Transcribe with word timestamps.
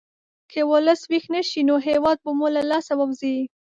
که 0.51 0.59
ولس 0.71 1.01
ویښ 1.09 1.25
نه 1.35 1.41
شي، 1.49 1.61
نو 1.69 1.75
هېواد 1.87 2.17
به 2.23 2.31
مو 2.37 2.47
له 2.55 2.61
لاسه 2.71 2.93
ووځي. 2.95 3.37